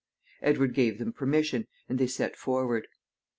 [0.41, 2.87] Edward gave them permission, and they set forward.